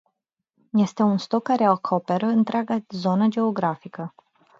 [0.73, 4.13] Este un stoc care acoperă întreaga zonă geografică.